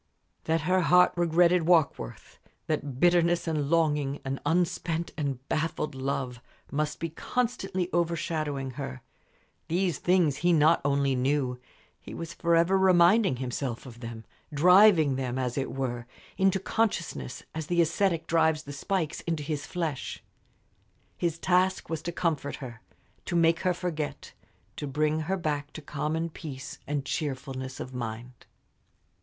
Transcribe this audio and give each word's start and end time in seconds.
That 0.45 0.61
her 0.61 0.81
heart 0.81 1.13
regretted 1.15 1.67
Warkworth, 1.67 2.39
that 2.65 2.99
bitterness 2.99 3.47
and 3.47 3.69
longing, 3.69 4.19
an 4.25 4.39
unspent 4.47 5.11
and 5.15 5.47
baffled 5.47 5.93
love, 5.93 6.41
must 6.71 6.99
be 6.99 7.09
constantly 7.11 7.87
overshadowing 7.93 8.71
her 8.81 9.03
these 9.67 9.99
things 9.99 10.37
he 10.37 10.53
not 10.53 10.81
only 10.83 11.13
knew, 11.13 11.59
he 11.99 12.15
was 12.15 12.33
forever 12.33 12.79
reminding 12.79 13.35
himself 13.35 13.85
of 13.85 13.99
them, 13.99 14.25
driving 14.51 15.17
them, 15.17 15.37
as 15.37 15.55
it 15.55 15.71
were, 15.71 16.07
into 16.35 16.59
consciousness, 16.59 17.43
as 17.53 17.67
the 17.67 17.79
ascetic 17.79 18.25
drives 18.25 18.63
the 18.63 18.73
spikes 18.73 19.21
into 19.27 19.43
his 19.43 19.67
flesh. 19.67 20.23
His 21.15 21.37
task 21.37 21.91
was 21.91 22.01
to 22.01 22.11
comfort 22.11 22.55
her, 22.55 22.81
to 23.25 23.35
make 23.35 23.59
her 23.59 23.73
forget, 23.75 24.33
to 24.77 24.87
bring 24.87 25.19
her 25.19 25.37
back 25.37 25.71
to 25.73 25.81
common 25.83 26.31
peace 26.31 26.79
and 26.87 27.05
cheerfulness 27.05 27.79
of 27.79 27.93
mind. 27.93 28.47